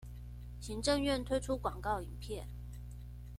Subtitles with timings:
[0.59, 2.47] 行政院推出廣告影片